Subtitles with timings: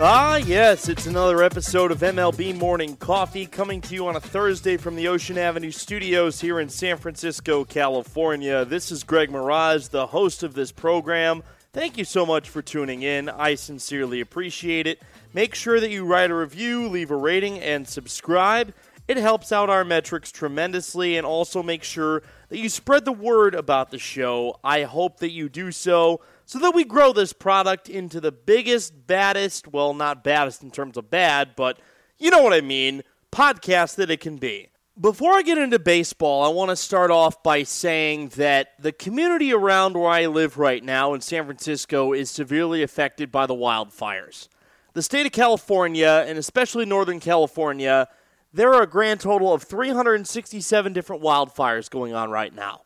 [0.00, 4.76] Ah, yes, it's another episode of MLB Morning Coffee coming to you on a Thursday
[4.76, 8.64] from the Ocean Avenue studios here in San Francisco, California.
[8.64, 11.42] This is Greg Mirage, the host of this program.
[11.72, 13.28] Thank you so much for tuning in.
[13.28, 15.02] I sincerely appreciate it.
[15.34, 18.72] Make sure that you write a review, leave a rating, and subscribe.
[19.08, 23.56] It helps out our metrics tremendously, and also make sure that you spread the word
[23.56, 24.60] about the show.
[24.62, 29.06] I hope that you do so so that we grow this product into the biggest,
[29.06, 31.78] baddest, well, not baddest in terms of bad, but
[32.16, 34.68] you know what I mean, podcast that it can be.
[34.98, 39.52] Before I get into baseball, I want to start off by saying that the community
[39.52, 44.48] around where I live right now in San Francisco is severely affected by the wildfires.
[44.94, 48.08] The state of California, and especially Northern California,
[48.54, 52.84] there are a grand total of 367 different wildfires going on right now.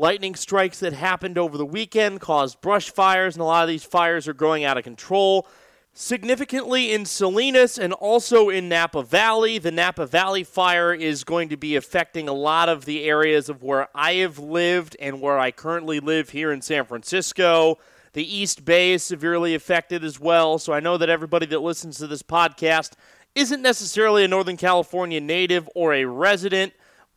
[0.00, 3.84] Lightning strikes that happened over the weekend caused brush fires, and a lot of these
[3.84, 5.46] fires are growing out of control.
[5.92, 11.56] Significantly in Salinas and also in Napa Valley, the Napa Valley fire is going to
[11.58, 15.50] be affecting a lot of the areas of where I have lived and where I
[15.50, 17.76] currently live here in San Francisco.
[18.14, 21.98] The East Bay is severely affected as well, so I know that everybody that listens
[21.98, 22.92] to this podcast
[23.34, 26.72] isn't necessarily a Northern California native or a resident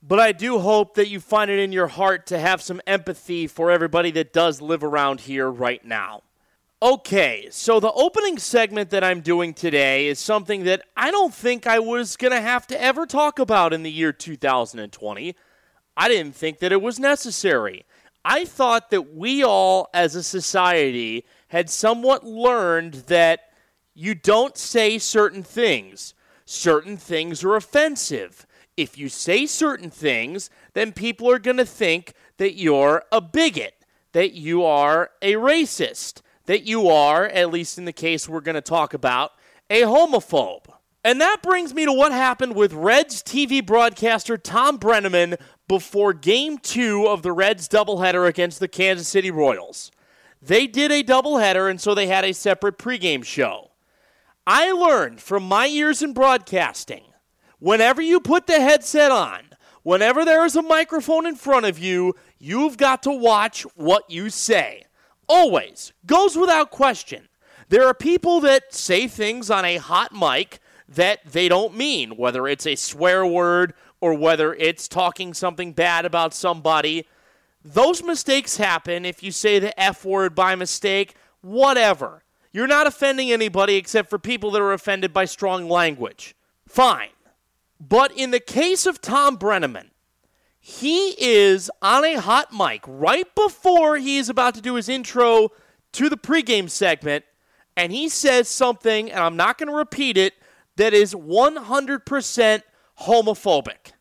[0.06, 3.48] but I do hope that you find it in your heart to have some empathy
[3.48, 6.24] for everybody that does live around here right now.
[6.82, 11.66] Okay, so the opening segment that I'm doing today is something that I don't think
[11.66, 15.36] I was going to have to ever talk about in the year 2020.
[15.96, 17.86] I didn't think that it was necessary.
[18.26, 23.52] I thought that we all, as a society, had somewhat learned that
[23.94, 26.14] you don't say certain things.
[26.44, 28.46] Certain things are offensive
[28.76, 33.76] if you say certain things, then people are going to think that you're a bigot,
[34.14, 38.56] that you are a racist, that you are, at least in the case we're going
[38.56, 39.32] to talk about,
[39.70, 40.66] a homophobe.
[41.04, 46.58] And that brings me to what happened with Reds TV broadcaster Thom Brennaman before game
[46.58, 49.92] two of the Reds doubleheader against the Kansas City Royals.
[50.42, 53.72] They did a doubleheader, and so they had a separate pregame show.
[54.46, 57.04] I learned from my years in broadcasting
[57.64, 59.40] whenever you put the headset on,
[59.84, 64.30] whenever there is a microphone in front of you, you've got to watch what you
[64.30, 64.84] say.
[65.30, 65.94] Always.
[66.06, 67.30] Goes without question.
[67.70, 70.60] There are people that say things on a hot mic
[70.90, 76.04] that they don't mean, whether it's a swear word or whether it's talking something bad
[76.04, 77.08] about somebody.
[77.64, 82.24] Those mistakes happen if you say the F word by mistake, whatever.
[82.52, 86.36] You're not offending anybody except for people that are offended by strong language.
[86.68, 87.08] Fine.
[87.90, 89.90] But in the case of Thom Brennaman,
[90.58, 95.50] he is on a hot mic right before he is about to do his intro
[95.92, 97.26] to the pregame segment,
[97.76, 100.34] and he says something, and I'm not going to repeat it,
[100.78, 102.64] that is 100%
[103.02, 103.92] homophobic.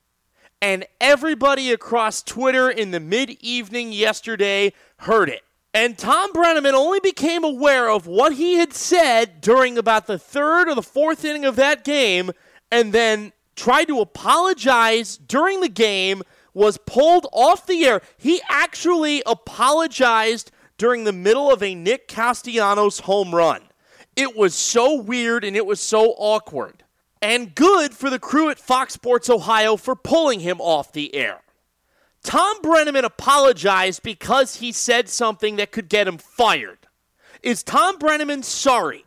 [0.60, 5.43] And everybody across Twitter in the mid evening yesterday heard it.
[5.75, 10.69] And Thom Brennaman only became aware of what he had said during about the third
[10.69, 12.31] or the fourth inning of that game,
[12.70, 16.22] and then tried to apologize during the game,
[16.54, 18.02] was pulled off the air.
[18.18, 23.62] He actually apologized during the middle of a Nick Castellanos home run.
[24.16, 26.84] It was so weird and it was so awkward.
[27.20, 31.40] And good for the crew at Fox Sports Ohio for pulling him off the air.
[32.22, 36.86] Thom Brennaman apologized because he said something that could get him fired.
[37.42, 39.04] Is Thom Brennaman sorry?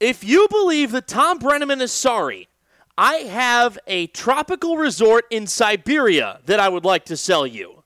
[0.00, 2.48] If you believe that Thom Brennaman is sorry,
[2.98, 7.84] I have a tropical resort in Siberia that I would like to sell you.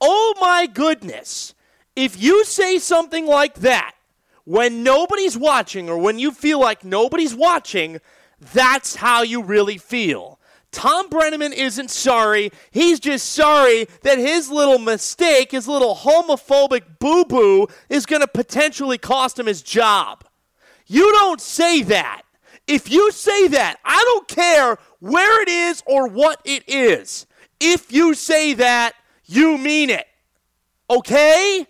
[0.00, 1.54] Oh my goodness.
[1.94, 3.94] If you say something like that
[4.44, 8.00] when nobody's watching or when you feel like nobody's watching,
[8.52, 10.38] that's how you really feel.
[10.72, 12.50] Thom Brennaman isn't sorry.
[12.70, 18.28] He's just sorry that his little mistake, his little homophobic boo boo, is going to
[18.28, 20.24] potentially cost him his job.
[20.86, 22.22] You don't say that.
[22.66, 27.26] If you say that, I don't care where it is or what it is.
[27.60, 30.06] If you say that, you mean it.
[30.90, 31.66] Okay?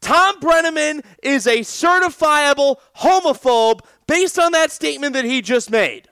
[0.00, 6.08] Thom Brennaman is a certifiable homophobe based on that statement that he just made.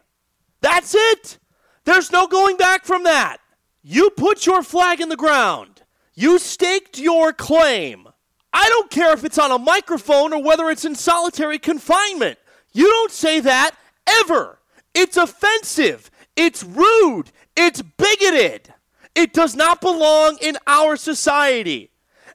[0.61, 1.39] That's it.
[1.85, 3.39] There's no going back from that.
[3.83, 5.83] You put your flag in the ground.
[6.15, 8.07] You staked your claim.
[8.53, 12.39] I don't care if it's on a microphone or whether it's in solitary confinement.
[12.73, 13.75] You don't say that
[14.21, 14.59] ever.
[14.95, 16.11] It's offensive.
[16.37, 17.31] It's rude.
[17.57, 18.73] It's bigoted.
[19.15, 21.91] It does not belong in our society.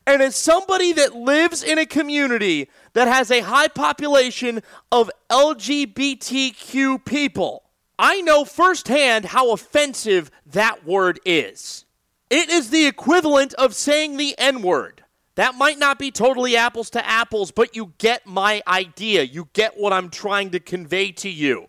[0.07, 4.61] And as somebody that lives in a community that has a high population
[4.91, 7.63] of LGBTQ people,
[7.97, 11.85] I know firsthand how offensive that word is.
[12.29, 15.04] It is the equivalent of saying the N word.
[15.35, 19.23] That might not be totally apples to apples, but you get my idea.
[19.23, 21.67] You get what I'm trying to convey to you.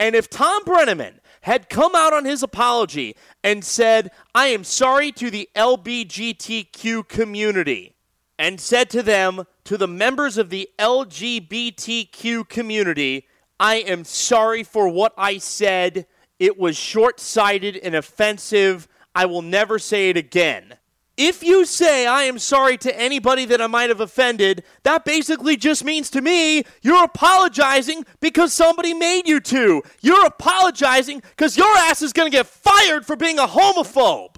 [0.00, 3.14] And if Thom Brennaman had come out on his apology
[3.44, 7.94] and said, I am sorry to the LBGTQ community,
[8.38, 13.26] and said to them, to the members of the LGBTQ community,
[13.58, 16.06] I am sorry for what I said.
[16.38, 18.86] It was short sighted and offensive.
[19.14, 20.76] I will never say it again.
[21.18, 25.56] If you say I am sorry to anybody that I might have offended, that basically
[25.56, 29.82] just means to me you're apologizing because somebody made you to.
[30.00, 34.36] You're apologizing because your ass is going to get fired for being a homophobe.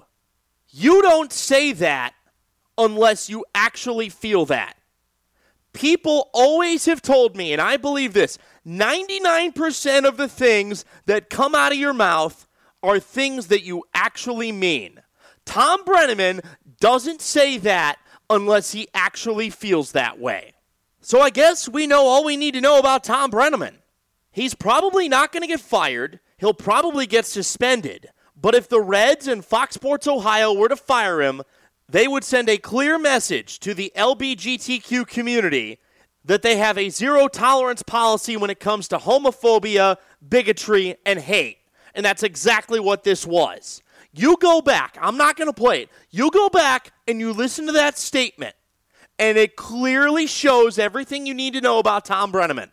[0.70, 2.14] You don't say that
[2.78, 4.78] unless you actually feel that.
[5.74, 11.54] People always have told me, and I believe this 99% of the things that come
[11.54, 12.48] out of your mouth
[12.82, 15.02] are things that you actually mean.
[15.50, 16.44] Thom Brennaman
[16.78, 17.98] doesn't say that
[18.30, 20.54] unless he actually feels that way.
[21.00, 23.78] So I guess we know all we need to know about Thom Brennaman.
[24.30, 26.20] He's probably not going to get fired.
[26.38, 28.10] He'll probably get suspended.
[28.40, 31.42] But if the Reds and Fox Sports Ohio were to fire him,
[31.88, 35.80] they would send a clear message to the LBGTQ community
[36.24, 39.96] that they have a zero tolerance policy when it comes to homophobia,
[40.26, 41.58] bigotry, and hate.
[41.92, 43.82] And that's exactly what this was.
[44.12, 45.90] You go back, I'm not going to play it.
[46.10, 48.56] You go back and you listen to that statement,
[49.18, 52.70] and it clearly shows everything you need to know about Thom Brennaman.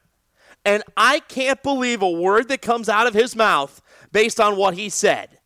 [0.66, 3.82] And I can't believe a word that comes out of his mouth
[4.12, 5.40] based on what he said.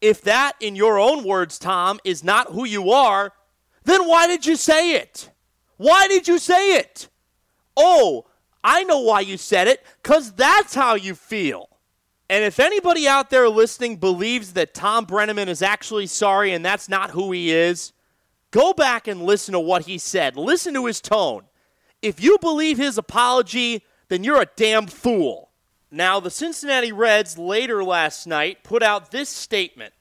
[0.00, 3.32] If that, in your own words, Thom, is not who you are,
[3.84, 5.30] then why did you say it?
[5.76, 7.08] Why did you say it?
[7.76, 8.26] Oh,
[8.62, 11.68] I know why you said it, because that's how you feel.
[12.30, 16.88] And if anybody out there listening believes that Thom Brennaman is actually sorry and that's
[16.88, 17.92] not who he is,
[18.50, 20.36] go back and listen to what he said.
[20.36, 21.44] Listen to his tone.
[22.00, 25.50] If you believe his apology, then you're a damn fool.
[25.90, 29.94] Now, the Cincinnati Reds later last night put out this statement.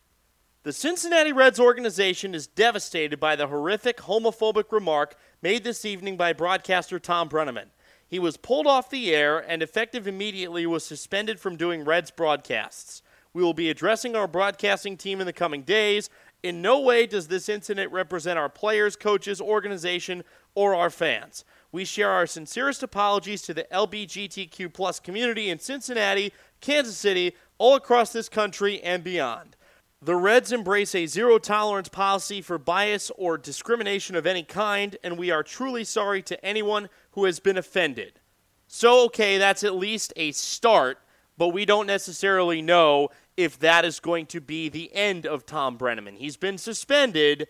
[0.64, 6.32] The Cincinnati Reds organization is devastated by the horrific homophobic remark made this evening by
[6.32, 7.68] broadcaster Thom Brennaman.
[8.14, 13.02] He was pulled off the air and, effective immediately, was suspended from doing Reds broadcasts.
[13.34, 16.12] We will be addressing our broadcasting team in the coming days.
[16.44, 20.24] In no way does this incident represent our players, coaches, organization,
[20.54, 21.44] or our fans.
[21.72, 27.74] We share our sincerest apologies to the LBGTQ plus community in Cincinnati, Kansas City, all
[27.74, 29.56] across this country, and beyond.
[30.04, 35.18] The Reds embrace a zero tolerance policy for bias or discrimination of any kind, and
[35.18, 38.20] we are truly sorry to anyone who has been offended.
[38.68, 41.00] So, okay, that's at least a start,
[41.38, 45.78] but we don't necessarily know if that is going to be the end of Thom
[45.78, 46.18] Brennaman.
[46.18, 47.48] He's been suspended.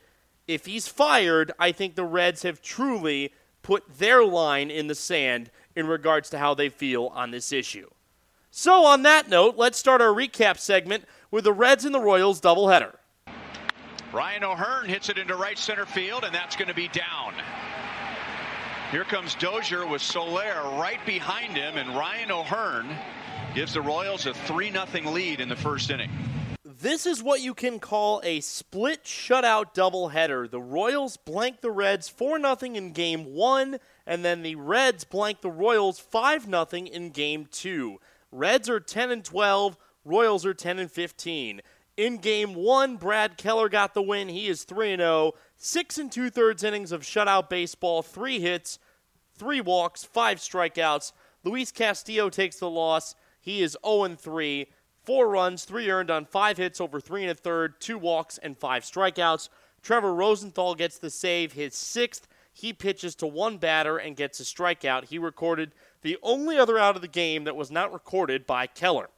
[0.48, 5.50] If he's fired, I think the Reds have truly put their line in the sand
[5.76, 7.90] in regards to how they feel on this issue.
[8.52, 12.40] So, on that note, let's start our recap segment with the Reds and the Royals
[12.40, 12.96] doubleheader.
[14.14, 17.34] Ryan O'Hearn hits it into right center field, and that's going to be down.
[18.94, 22.88] Here comes Dozier with Soler right behind him, and Ryan O'Hearn
[23.56, 26.12] gives the Royals a 3 0 lead in the first inning.
[26.64, 30.48] This is what you can call a split shutout doubleheader.
[30.48, 35.42] The Royals blank the Reds 4 0 in game one, and then the Reds blank
[35.42, 38.00] the Royals 5 0 in game two.
[38.32, 39.76] Reds are 10 and 12,
[40.06, 41.62] Royals are 10 and 15.
[41.98, 44.30] In game one, Brad Keller got the win.
[44.30, 48.78] He is 3 0, six and two thirds innings of shutout baseball, three hits,
[49.36, 51.12] three walks, five strikeouts.
[51.44, 53.16] Luis Castillo takes the loss.
[53.40, 54.68] He is 0 3,
[55.04, 58.58] four runs, three earned on five hits over three and a third, two walks, and
[58.58, 59.50] five strikeouts.
[59.82, 62.28] Trevor Rosenthal gets the save, his sixth.
[62.54, 65.06] He pitches to one batter and gets a strikeout.
[65.06, 65.74] He recorded
[66.04, 69.10] the only other out of the game that was not recorded by Keller.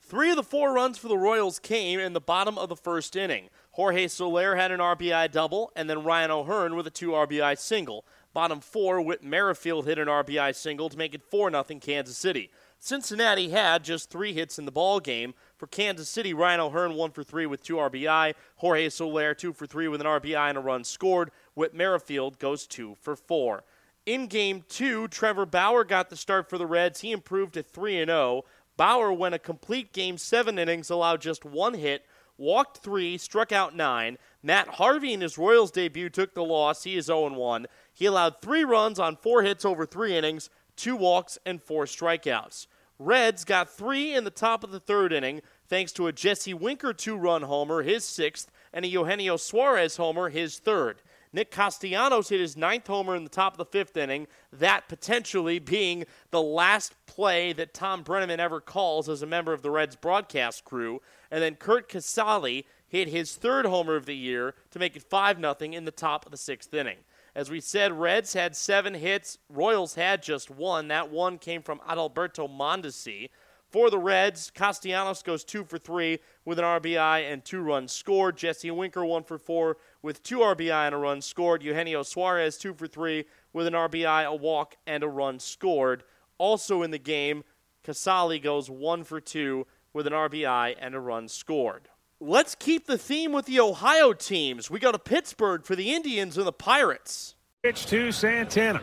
[0.00, 3.16] Three of the four runs for the Royals came in the bottom of the first
[3.16, 3.48] inning.
[3.72, 8.04] Jorge Soler had an RBI double, and then Ryan O'Hearn with a two RBI single.
[8.32, 12.50] Bottom four, Whit Merrifield hit an RBI single to make it 4 0 Kansas City.
[12.78, 15.34] Cincinnati had just three hits in the ball game.
[15.56, 18.34] For Kansas City, Ryan O'Hearn one for three with two RBI.
[18.56, 21.30] Jorge Soler two for three with an RBI and a run scored.
[21.54, 23.64] Whit Merrifield goes two for four.
[24.04, 27.02] In game two, Trevor Bauer got the start for the Reds.
[27.02, 28.44] He improved to 3 0.
[28.76, 32.04] Bauer went a complete game, seven innings, allowed just one hit,
[32.36, 34.18] walked three, struck out nine.
[34.42, 36.82] Matt Harvey in his Royals debut took the loss.
[36.82, 37.66] He is 0 1.
[37.92, 42.66] He allowed three runs on four hits over three innings, two walks, and four strikeouts.
[42.98, 46.92] Reds got three in the top of the third inning thanks to a Jesse Winker
[46.92, 51.02] two run homer, his sixth, and a Eugenio Suarez homer, his third.
[51.32, 55.58] Nick Castellanos hit his ninth homer in the top of the fifth inning, that potentially
[55.58, 59.96] being the last play that Thom Brennaman ever calls as a member of the Reds
[59.96, 61.00] broadcast crew.
[61.30, 65.38] And then Curt Casali hit his third homer of the year to make it 5
[65.38, 66.98] 0 in the top of the sixth inning.
[67.34, 70.88] As we said, Reds had seven hits, Royals had just one.
[70.88, 73.30] That one came from Adalberto Mondesi.
[73.70, 78.36] For the Reds, Castellanos goes two for three with an RBI and two runs scored.
[78.36, 81.62] Jesse Winker one for four with two RBI and a run scored.
[81.62, 83.24] Eugenio Suarez two for three
[83.54, 86.04] with an RBI, a walk, and a run scored.
[86.36, 87.44] Also in the game,
[87.82, 91.88] Casali goes one for two with an RBI and a run scored.
[92.24, 94.70] Let's keep the theme with the Ohio teams.
[94.70, 97.34] We go to Pittsburgh for the Indians and the Pirates.
[97.64, 98.80] Pitch to Santana.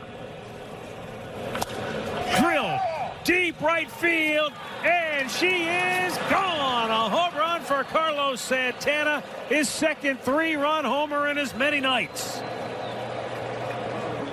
[2.38, 2.77] Drill
[3.24, 4.51] deep right field,
[4.84, 6.91] and she is gone.
[6.91, 12.41] A home run for Carlos Santana, his second three run homer in as many nights.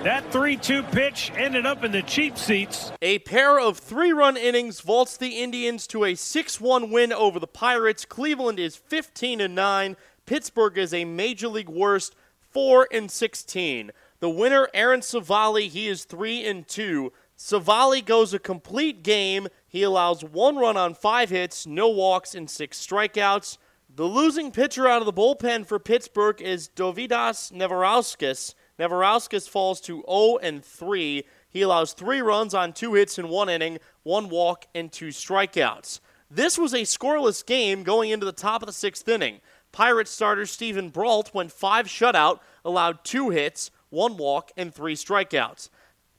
[0.03, 2.91] That 3 2 pitch ended up in the cheap seats.
[3.01, 7.39] A pair of three run innings vaults the Indians to a 6 1 win over
[7.39, 8.05] the Pirates.
[8.05, 9.97] Cleveland is 15 9.
[10.27, 12.15] Pittsburgh is a major league worst
[12.51, 13.91] 4 and 16.
[14.19, 17.11] The winner, Aaron Civale, he is 3 and 2.
[17.35, 19.47] Civale goes a complete game.
[19.67, 23.57] He allows one run on five hits, no walks, and six strikeouts.
[23.93, 28.53] The losing pitcher out of the bullpen for Pittsburgh is Dovydas Neverauskas.
[28.79, 31.23] Neverauskas falls to 0 and 3.
[31.49, 35.99] He allows three runs on two hits in one inning, one walk, and two strikeouts.
[36.29, 39.39] This was a scoreless game going into the top of the sixth inning.
[39.71, 45.69] Pirates starter Steven Brault went five shutout, allowed two hits, one walk, and three strikeouts.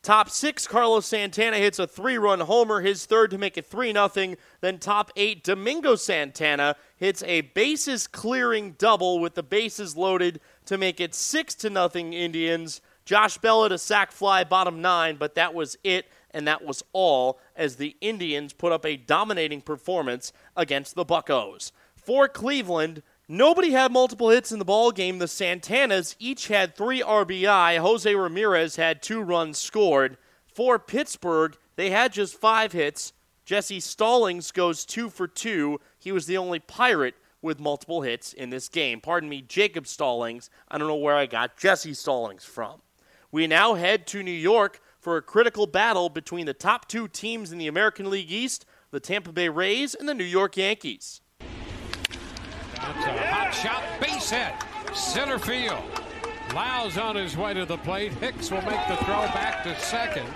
[0.02, 3.92] Top six, Carlos Santana hits a three run homer, his third to make it 3
[3.92, 4.36] 0.
[4.60, 10.78] Then top eight, Domingo Santana hits a bases clearing double with the bases loaded to
[10.78, 12.82] make it 6 to nothing Indians.
[13.06, 17.40] Josh Bell a sac fly, bottom nine, but that was it, and that was all
[17.56, 21.72] as the Indians put up a dominating performance against the Buckos.
[21.96, 25.18] For Cleveland, Nobody had multiple hits in the ball game.
[25.18, 27.76] The Santanas each had three RBI.
[27.76, 30.16] Jose Ramirez had two runs scored.
[30.46, 33.12] For Pittsburgh, they had just five hits.
[33.44, 35.78] Jesse Stallings goes two for two.
[35.98, 39.00] He was the only Pirate with multiple hits in this game.
[39.00, 40.50] Pardon me, Jacob Stallings.
[40.68, 42.82] I don't know where I got Jesse Stallings from.
[43.30, 47.52] We now head to New York for a critical battle between the top two teams
[47.52, 51.20] in the American League East, the Tampa Bay Rays and the New York Yankees.
[52.74, 54.52] That's a hot shot, base hit,
[54.96, 55.82] center field.
[56.54, 58.12] Lyles on his way to the plate.
[58.14, 60.26] Hicks will make the throw back to second.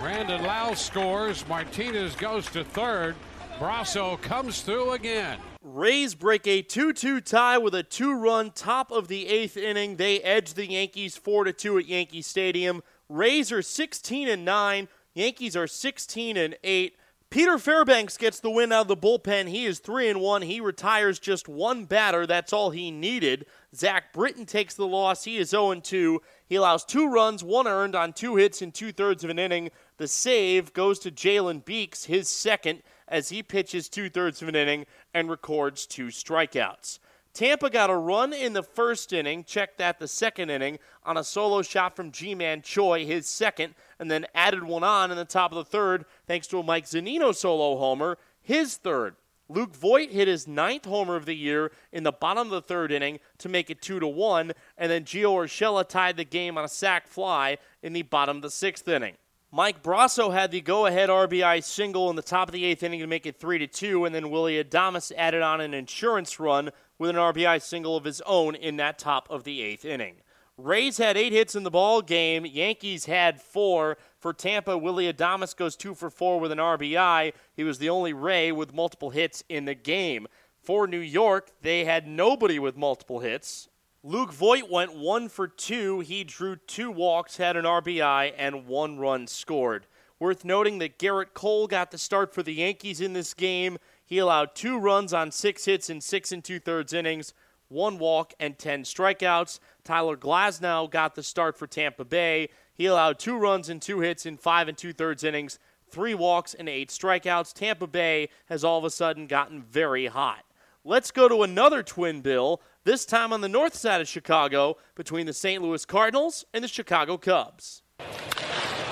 [0.00, 1.46] Brandon Lyles scores.
[1.46, 3.14] Martinez goes to third.
[3.58, 5.38] Brosseau comes through again.
[5.64, 9.94] Rays break a 2 2 tie with a two run top of the eighth inning.
[9.94, 12.82] They edge the Yankees 4 2 at Yankee Stadium.
[13.08, 14.88] Rays are 16 and 9.
[15.14, 16.96] Yankees are 16 and 8.
[17.30, 19.48] Peter Fairbanks gets the win out of the bullpen.
[19.48, 20.42] He is 3 and 1.
[20.42, 22.26] He retires just one batter.
[22.26, 23.46] That's all he needed.
[23.72, 25.22] Zach Britton takes the loss.
[25.22, 26.20] He is 0 2.
[26.48, 29.70] He allows two runs, one earned on two hits in two thirds of an inning.
[29.96, 34.56] The save goes to Jalen Beeks, his second, as he pitches two thirds of an
[34.56, 36.98] inning and records two strikeouts.
[37.34, 41.24] Tampa got a run in the first inning, check that the second inning, on a
[41.24, 45.52] solo shot from Ji-Man Choi, his second, and then added one on in the top
[45.52, 49.16] of the third thanks to a Mike Zunino solo homer, his third.
[49.48, 52.90] Luke Voit hit his ninth homer of the year in the bottom of the third
[52.90, 56.64] inning to make it 2 to 1, and then Gio Urshela tied the game on
[56.64, 59.16] a sac fly in the bottom of the sixth inning.
[59.54, 63.06] Mike Brosseau had the go-ahead RBI single in the top of the eighth inning to
[63.06, 67.10] make it three to two, and then Willy Adames added on an insurance run with
[67.10, 70.22] an RBI single of his own in that top of the eighth inning.
[70.56, 72.46] Rays had eight hits in the ball game.
[72.46, 73.98] Yankees had four.
[74.18, 77.34] For Tampa, Willy Adames goes two for four with an RBI.
[77.54, 80.28] He was the only Ray with multiple hits in the game.
[80.62, 83.68] For New York, they had nobody with multiple hits.
[84.04, 86.00] Luke Voit went one for two.
[86.00, 89.86] He drew two walks, had an RBI, and one run scored.
[90.18, 93.78] Worth noting that Gerrit Cole got the start for the Yankees in this game.
[94.04, 97.32] He allowed two runs on six hits in six and two thirds innings,
[97.68, 99.60] one walk, and 10 strikeouts.
[99.84, 102.48] Tyler Glasnow got the start for Tampa Bay.
[102.74, 106.54] He allowed two runs and two hits in five and two thirds innings, three walks,
[106.54, 107.52] and eight strikeouts.
[107.52, 110.44] Tampa Bay has all of a sudden gotten very hot.
[110.84, 115.26] Let's go to another twin bill, this time on the north side of Chicago, between
[115.26, 115.62] the St.
[115.62, 117.82] Louis Cardinals and the Chicago Cubs.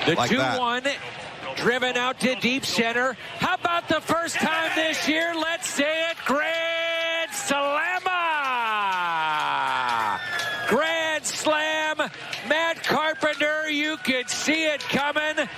[0.07, 0.59] The Like 2 that.
[0.59, 0.83] 1
[1.57, 3.17] driven out to deep center.
[3.39, 5.35] How about the first time this year?
[5.35, 6.17] Let's say it.
[6.25, 8.11] Grand Slamma!
[10.69, 11.99] Grand Slam.
[12.49, 15.49] Matt Carpenter, you could see it coming.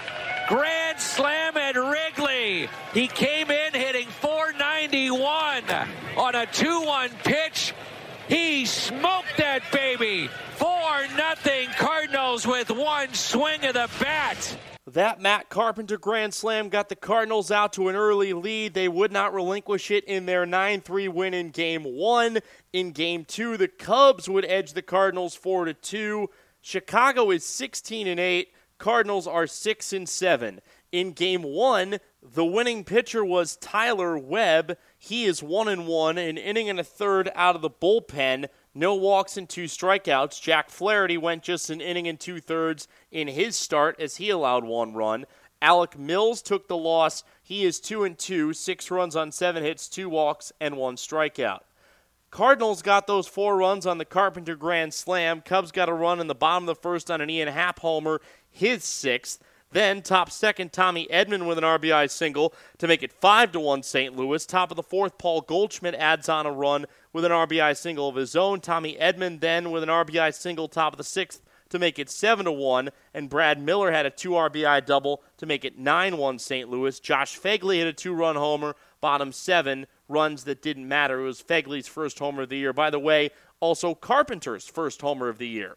[0.49, 2.69] Grand Slam at Wrigley.
[2.93, 5.65] He came in hitting 491
[6.17, 7.32] on a 2 1 pitch.
[9.03, 10.31] Smoked that baby.
[10.59, 10.69] 4
[11.17, 14.57] nothing Cardinals with one swing of the bat.
[14.87, 18.75] That Matt Carpenter Grand Slam got the Cardinals out to an early lead.
[18.75, 22.39] They would not relinquish it in their 9 3 win in game one.
[22.73, 26.31] In game two, the Cubs would edge the Cardinals 4 2.
[26.61, 28.53] Chicago is 16 and 8.
[28.79, 30.61] Cardinals are 6 and 7.
[30.93, 34.77] In game one, the winning pitcher was Tyler Webb.
[34.99, 38.47] He is 1 and 1, an inning and a third out of the bullpen.
[38.75, 40.41] No walks and two strikeouts.
[40.41, 44.65] Jack Flaherty went just an inning and two thirds in his start as he allowed
[44.65, 45.27] one run.
[45.61, 47.23] Alec Mills took the loss.
[47.43, 51.61] He is two and two, six runs on seven hits, two walks, and one strikeout.
[52.31, 55.43] Cardinals got those four runs on the Carpenter Grand Slam.
[55.43, 58.23] Cubs got a run in the bottom of the first on an Ian Happ homer,
[58.51, 59.39] his sixth.
[59.73, 63.83] Then top second Tommy Edman with an RBI single to make it five to one
[63.83, 64.15] St.
[64.15, 64.45] Louis.
[64.45, 68.17] Top of the fourth, Paul Goldschmidt adds on a run with an RBI single of
[68.17, 68.61] his own.
[68.61, 72.45] Tommy Edman then with an RBI single top of the sixth to make it seven
[72.45, 76.39] to one, and Brad Miller had a two RBI double to make it nine one
[76.39, 76.69] St.
[76.69, 77.01] Louis.
[77.01, 81.21] Josh Phegley hit a two run homer, bottom seven runs that didn't matter.
[81.21, 82.75] It was Phegley's first homer of the year.
[82.75, 85.77] By the way, also Carpenter's first homer of the year.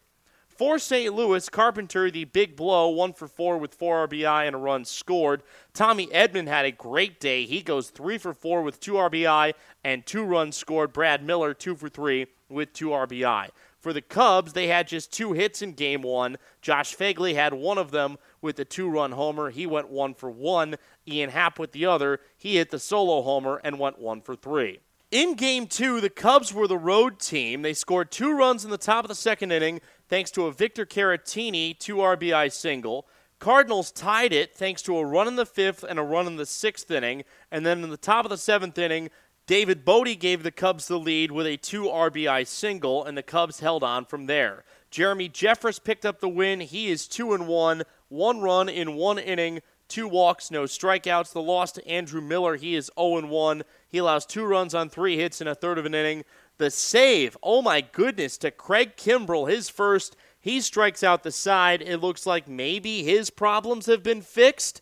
[0.56, 1.12] For St.
[1.12, 5.42] Louis, Carpenter, the big blow, one for four with four RBI and a run scored.
[5.74, 7.44] Tommy Edman had a great day.
[7.44, 9.52] He goes three for four with two RBI
[9.84, 10.94] and two runs scored.
[10.94, 13.50] Brad Miller, two for three with two RBI.
[13.78, 16.38] For the Cubs, they had just two hits in game one.
[16.62, 19.50] Josh Phegley had one of them with a two run homer.
[19.50, 20.76] He went one for one.
[21.06, 22.20] Ian Happ with the other.
[22.38, 24.80] He hit the solo homer and went one for three.
[25.12, 27.62] In game two, the Cubs were the road team.
[27.62, 30.86] They scored two runs in the top of the second inning thanks to a Victor
[30.86, 33.06] Caratini two RBI single.
[33.38, 36.46] Cardinals tied it thanks to a run in the fifth and a run in the
[36.46, 37.24] sixth inning.
[37.50, 39.10] And then in the top of the seventh inning,
[39.46, 43.60] David Bote gave the Cubs the lead with a two RBI single, and the Cubs
[43.60, 44.64] held on from there.
[44.90, 46.60] Jeremy Jeffress picked up the win.
[46.60, 51.32] He is two and one, one run in one inning, two walks, no strikeouts.
[51.32, 52.56] The loss to Andrew Miller.
[52.56, 53.62] He is 0 and 1.
[53.88, 56.24] He allows two runs on three hits in a third of an inning.
[56.58, 60.16] The save, oh my goodness, to Craig Kimbrel, his first.
[60.40, 61.82] He strikes out the side.
[61.82, 64.80] It looks like maybe his problems have been fixed.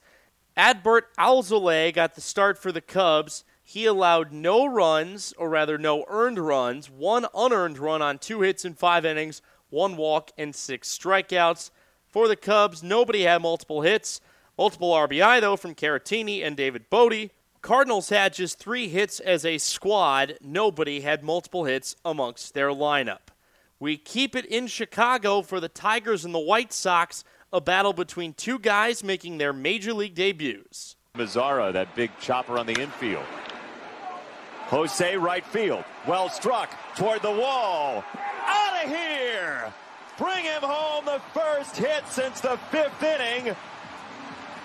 [0.56, 3.44] Adbert Alzolay got the start for the Cubs.
[3.62, 8.64] He allowed no runs, or rather, no earned runs, one unearned run on two hits
[8.64, 11.70] in five innings, one walk, and six strikeouts.
[12.06, 14.20] For the Cubs, nobody had multiple hits.
[14.56, 17.30] Multiple RBI, though, from Caratini and David Bote.
[17.64, 20.36] Cardinals had just three hits as a squad.
[20.42, 23.32] Nobody had multiple hits amongst their lineup.
[23.80, 27.24] We keep it in Chicago for the Tigers and the White Sox,
[27.54, 30.96] a battle between two guys making their major league debuts.
[31.16, 33.24] Mazara, that big chopper on the infield.
[34.66, 35.84] Jose right field.
[36.06, 38.04] Well struck toward the wall.
[38.44, 39.72] Out of here!
[40.18, 43.56] Bring him home the first hit since the fifth inning.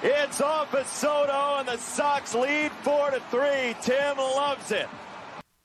[0.02, 3.76] It's off of Soto, and the Sox lead four to three.
[3.82, 4.88] Tim loves it.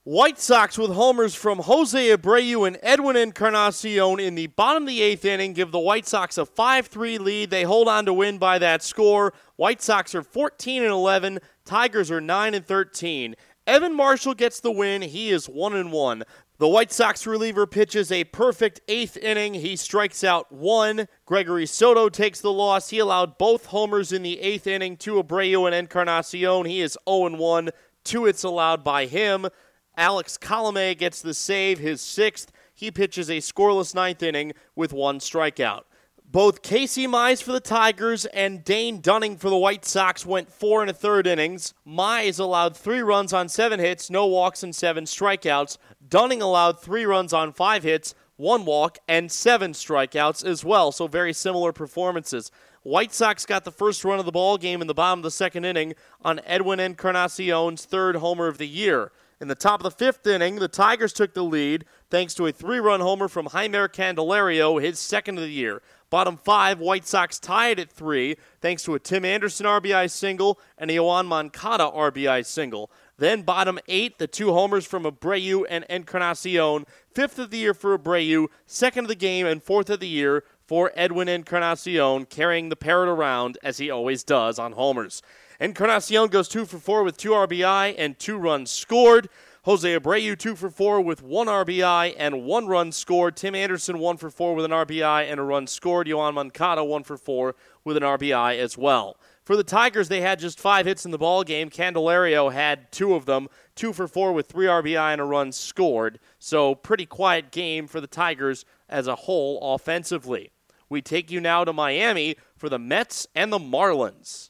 [0.02, 5.00] White Sox with homers from Jose Abreu and Edwin Encarnacion in the bottom of the
[5.00, 7.50] eighth inning give the White Sox a 5 3 lead.
[7.50, 9.32] They hold on to win by that score.
[9.56, 13.36] White Sox are 14 and 11, Tigers are 9 and 13.
[13.66, 15.00] Evan Marshall gets the win.
[15.00, 16.24] He is 1 and 1.
[16.58, 19.54] The White Sox reliever pitches a perfect eighth inning.
[19.54, 21.08] He strikes out one.
[21.26, 22.90] Gregory Soto takes the loss.
[22.90, 26.66] He allowed both homers in the eighth inning to Abreu and Encarnacion.
[26.66, 27.70] He is 0 1.
[28.04, 29.48] Two hits allowed by him.
[29.96, 32.52] Alex Colome gets the save, his sixth.
[32.72, 35.82] He pitches a scoreless ninth inning with one strikeout.
[36.24, 40.80] Both Casey Mize for the Tigers and Dane Dunning for the White Sox went four
[40.80, 41.74] and a third innings.
[41.86, 45.78] Mize allowed three runs on seven hits, no walks, and seven strikeouts.
[46.06, 50.92] Dunning allowed three runs on five hits, one walk, and seven strikeouts as well.
[50.92, 52.50] So very similar performances.
[52.82, 55.30] White Sox got the first run of the ball game in the bottom of the
[55.30, 59.10] second inning on Edwin Encarnacion's third homer of the year.
[59.40, 62.52] In the top of the fifth inning, the Tigers took the lead thanks to a
[62.52, 65.82] three run homer from Jeimer Candelario, his second of the year.
[66.10, 70.90] Bottom five, White Sox tied at three thanks to a Tim Anderson RBI single and
[70.90, 72.90] a Yoan Moncada RBI single.
[73.16, 76.84] Then bottom eight, the two homers from Abreu and Encarnacion.
[77.14, 80.42] Fifth of the year for Abreu, second of the game, and fourth of the year
[80.66, 85.22] for Edwin Encarnacion, carrying the parrot around as he always does on homers.
[85.60, 89.28] Encarnacion goes two for four with two RBI and two runs scored.
[89.64, 93.36] Jose Abreu two for four with one RBI and one run scored.
[93.36, 96.06] Tim Anderson one for four with an RBI and a run scored.
[96.06, 99.16] Yoan Moncada one for four with an RBI as well.
[99.44, 101.68] For the Tigers, they had just five hits in the ball game.
[101.68, 106.18] Candelario had two of them, two for four with three RBI and a run scored.
[106.38, 110.50] So pretty quiet game for the Tigers as a whole offensively.
[110.88, 114.48] We take you now to Miami for the Mets and the Marlins.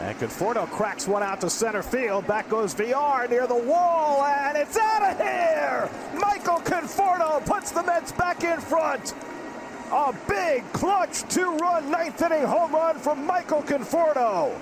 [0.00, 2.26] And Conforto cracks one out to center field.
[2.26, 5.90] Back goes VR near the wall, and it's out of here!
[6.18, 9.14] Michael Conforto puts the Mets back in front.
[9.92, 14.56] A big clutch two-run ninth inning home run from Michael Conforto.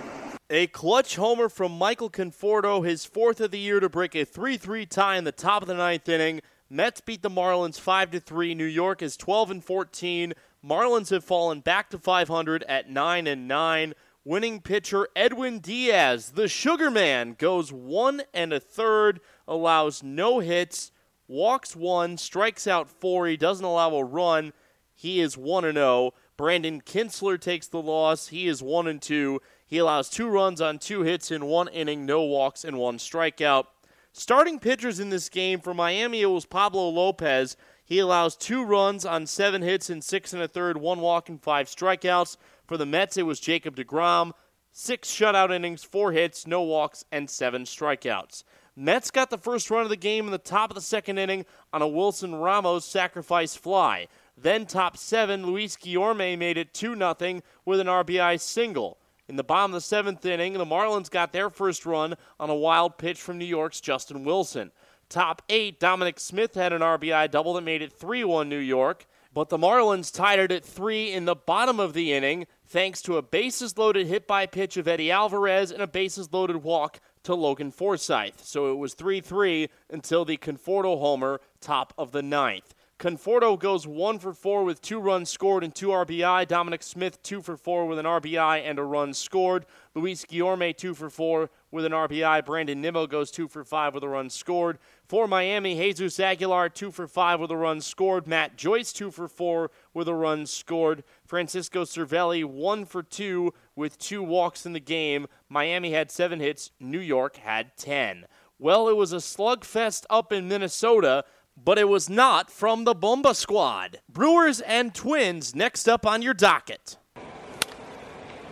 [0.49, 4.89] A clutch homer from Michael Conforto, his fourth of the year to break a 3-3
[4.89, 6.41] tie in the top of the ninth inning.
[6.71, 8.55] Mets beat the Marlins 5 to 3.
[8.55, 10.33] New York is 12 and 14.
[10.65, 13.95] Marlins have fallen back to 500 at 9 and 9.
[14.25, 20.91] Winning pitcher Edwin Diaz, the Sugar Man, goes one and a third, allows no hits,
[21.27, 23.27] walks one, strikes out four.
[23.27, 24.55] He doesn't allow a run.
[25.01, 26.13] He is 1 and 0.
[26.37, 28.29] Brandon Kintzler takes the loss.
[28.29, 29.41] He is 1 and 2.
[29.65, 33.67] He allows two runs on two hits in one inning, no walks, and one strikeout.
[34.13, 37.57] Starting pitchers in this game for Miami, it was Pablo Lopez.
[37.85, 41.41] He allows two runs on seven hits in six and a third, one walk, and
[41.41, 42.37] five strikeouts.
[42.67, 44.33] For the Mets, it was Jacob DeGrom.
[44.73, 48.43] Six shutout innings, four hits, no walks, and seven strikeouts.
[48.75, 51.45] Mets got the first run of the game in the top of the second inning
[51.73, 54.07] on a Wilson Ramos sacrifice fly.
[54.41, 58.99] Then top seven, Luis Guillorme made it 2 0 with an RBI single.
[59.29, 62.55] In the bottom of the seventh inning, the Marlins got their first run on a
[62.55, 64.71] wild pitch from New York's Justin Wilson.
[65.09, 69.07] Top eight, Dominic Smith had an RBI double that made it 3 1 New York.
[69.35, 73.19] But the Marlins tied it at three in the bottom of the inning, thanks to
[73.19, 77.35] a bases loaded hit by pitch of Eddie Alvarez and a bases loaded walk to
[77.35, 78.41] Logan Forsythe.
[78.41, 82.75] So it was 3 3 until the Conforto homer, top of the ninth.
[82.99, 86.49] Conforto goes one for four with two runs scored and two RBI.
[86.49, 89.67] Dominic Smith two for four with an RBI and a run scored.
[89.95, 92.45] Luis Guillorme two for four with an RBI.
[92.45, 94.81] Brandon Nimmo goes two for five with a run scored.
[95.07, 98.27] For Miami, Jesus Aguilar two for five with a run scored.
[98.27, 101.05] Matt Joyce two for four with a run scored.
[101.25, 105.29] Francisco Cervelli one for two with two walks in the game.
[105.49, 106.73] Miami had seven hits.
[106.81, 108.27] New York had ten.
[108.59, 111.25] Well, it was a slugfest up in Minnesota
[111.65, 114.01] but it was not from the Bomba squad.
[114.09, 116.97] Brewers and Twins next up on your docket.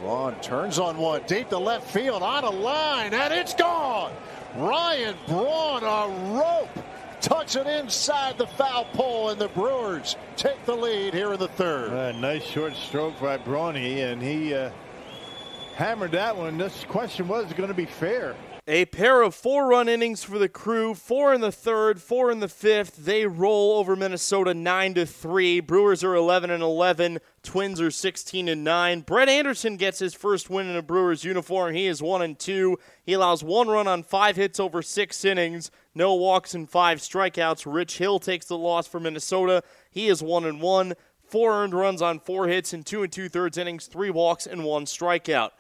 [0.01, 4.13] Braun turns on one deep to left field, on a line, and it's gone.
[4.57, 6.85] Ryan Braun, a rope,
[7.21, 11.49] tucks it inside the foul pole, and the Brewers take the lead here in the
[11.49, 11.93] third.
[11.93, 14.71] A nice short stroke by Brawny, and he uh,
[15.75, 16.59] hammered that one.
[16.59, 18.37] This question was going to be fair.
[18.69, 22.41] A pair of four run innings for the crew, four in the third, four in
[22.41, 22.97] the fifth.
[22.97, 25.61] They roll over Minnesota 9 to 3.
[25.61, 29.03] Brewers are 11 and 11, Twins are 16 and 9.
[29.03, 31.77] Brett Anderson gets his first win in a Brewers uniform.
[31.77, 32.77] He is 1 and 2.
[33.05, 37.73] He allows one run on 5 hits over 6 innings, no walks and 5 strikeouts.
[37.73, 39.63] Rich Hill takes the loss for Minnesota.
[39.93, 40.95] He is 1 and 1.
[41.29, 44.65] Four earned runs on four hits in two and two thirds innings, three walks and
[44.65, 45.51] one strikeout.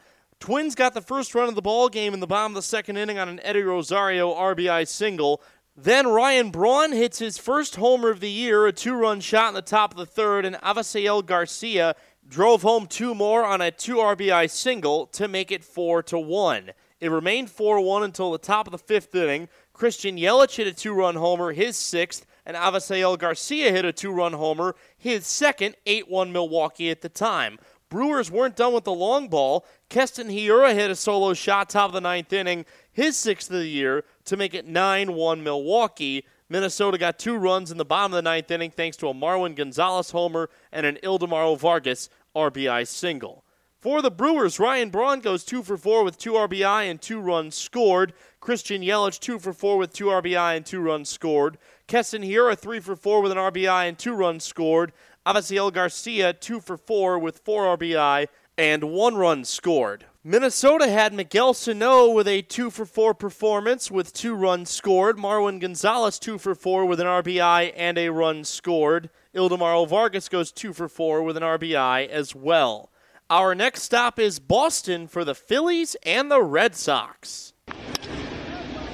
[0.40, 2.96] Twins got the first run of the ball game in the bottom of the second
[2.96, 5.42] inning on an Eddie Rosario RBI single.
[5.76, 9.62] Then Ryan Braun hits his first homer of the year, a two-run shot in the
[9.62, 11.94] top of the third, and Avisail Garcia
[12.28, 16.72] drove home two more on a two RBI single to make it four to one.
[16.98, 19.48] It remained 4-1 until the top of the fifth inning.
[19.74, 24.74] Christian Yelich hit a two-run homer, his sixth, and Avisail Garcia hit a two-run homer,
[24.96, 27.58] his second, 8-1 Milwaukee at the time.
[27.88, 29.64] Brewers weren't done with the long ball.
[29.88, 33.68] Keston Hiura hit a solo shot top of the ninth inning, his sixth of the
[33.68, 36.24] year, to make it 9 1 Milwaukee.
[36.48, 39.54] Minnesota got two runs in the bottom of the ninth inning thanks to a Marwin
[39.54, 43.44] Gonzalez homer and an Ildemaro Vargas RBI single.
[43.78, 47.54] For the Brewers, Ryan Braun goes two for four with two RBI and two runs
[47.54, 48.14] scored.
[48.40, 51.58] Christian Yelich two for four with two RBI and two runs scored.
[51.86, 54.92] Keston Hiura three for four with an RBI and two runs scored.
[55.26, 60.06] Avisail Garcia, two for four with four RBI and one run scored.
[60.22, 65.18] Minnesota had Miguel Sano with a two for four performance with two runs scored.
[65.18, 69.10] Marwin Gonzalez, two for four with an RBI and a run scored.
[69.34, 72.90] Ildemaro Vargas goes two for four with an RBI as well.
[73.28, 77.52] Our next stop is Boston for the Phillies and the Red Sox.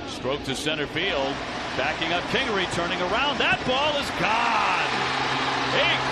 [0.07, 1.35] Stroke to center field.
[1.77, 3.39] Backing up Kingery, turning around.
[3.39, 5.12] That ball is gone.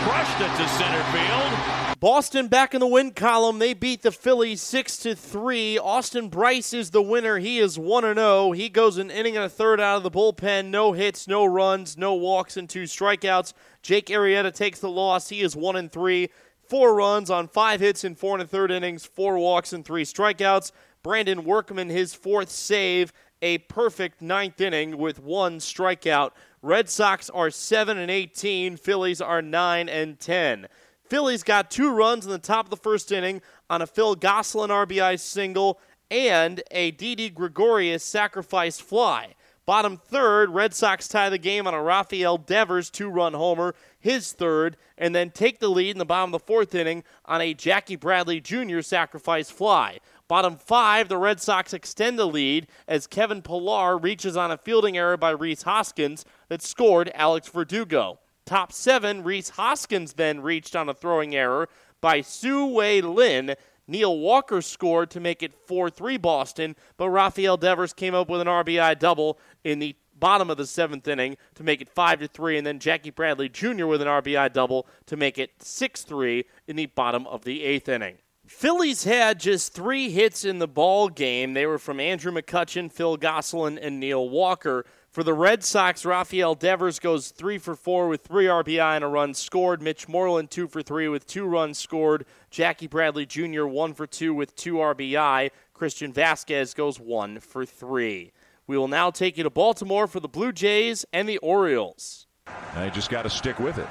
[0.00, 2.00] He crushed it to center field.
[2.00, 3.58] Boston back in the win column.
[3.58, 5.78] They beat the Phillies 6 to 3.
[5.78, 7.36] Austin Brice is the winner.
[7.36, 8.52] He is 1 0.
[8.52, 10.70] He goes an inning and a third out of the bullpen.
[10.70, 13.52] No hits, no runs, no walks, and two strikeouts.
[13.82, 15.28] Jake Arrieta takes the loss.
[15.28, 16.30] He is 1 and 3.
[16.62, 20.04] Four runs on five hits in four and a third innings, four walks, and three
[20.04, 20.72] strikeouts.
[21.02, 26.30] Brandon Workman, his fourth save, a perfect ninth inning with one strikeout.
[26.62, 30.68] Red Sox are 7 and 18, Phillies are 9 and 10.
[31.08, 34.70] Phillies got two runs in the top of the first inning on a Phil Gosselin
[34.70, 39.34] RBI single and a Didi Gregorius sacrifice fly.
[39.64, 44.32] Bottom third, Red Sox tie the game on a Rafael Devers two run homer, his
[44.32, 47.54] third, and then take the lead in the bottom of the fourth inning on a
[47.54, 48.80] Jackie Bradley Jr.
[48.80, 50.00] sacrifice fly.
[50.30, 54.96] Bottom five, the Red Sox extend the lead as Kevin Pillar reaches on a fielding
[54.96, 58.20] error by Rhys Hoskins that scored Alex Verdugo.
[58.46, 61.68] Top seven, Rhys Hoskins then reached on a throwing error
[62.00, 63.56] by Tzu-Wei Lin.
[63.88, 68.40] Neil Walker scored to make it 4 3 Boston, but Rafael Devers came up with
[68.40, 72.56] an RBI double in the bottom of the seventh inning to make it 5 3,
[72.56, 73.86] and then Jackie Bradley Jr.
[73.86, 77.88] with an RBI double to make it 6 3 in the bottom of the eighth
[77.88, 78.18] inning.
[78.50, 81.54] Phillies had just three hits in the ball game.
[81.54, 84.84] They were from Andrew McCutchen, Phil Gosselin, and Neil Walker.
[85.08, 89.06] For the Red Sox, Rafael Devers goes three for four with three RBI and a
[89.06, 89.80] run scored.
[89.80, 92.26] Mitch Moreland two for three with two runs scored.
[92.50, 93.64] Jackie Bradley Jr.
[93.64, 95.50] one for two with two RBI.
[95.72, 98.32] Christian Vazquez goes one for three.
[98.66, 102.26] We will now take you to Baltimore for the Blue Jays and the Orioles.
[102.74, 103.88] Now you just got to stick with it.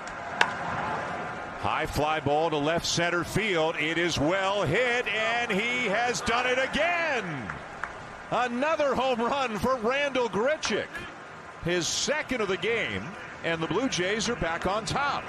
[1.59, 3.75] High fly ball to left center field.
[3.77, 7.25] It is well hit, and he has done it again.
[8.31, 10.87] Another home run for Randall Grichuk.
[11.65, 13.03] His second of the game,
[13.43, 15.25] and the Blue Jays are back on top.